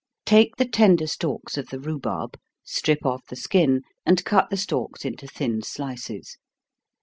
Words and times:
_Take 0.25 0.55
the 0.55 0.65
tender 0.67 1.05
stalks 1.05 1.57
of 1.59 1.67
the 1.67 1.79
rhubarb, 1.79 2.35
strip 2.63 3.05
off 3.05 3.27
the 3.27 3.35
skin, 3.35 3.83
and 4.03 4.25
cut 4.25 4.49
the 4.49 4.57
stalks 4.57 5.05
into 5.05 5.27
thin 5.27 5.61
slices. 5.61 6.39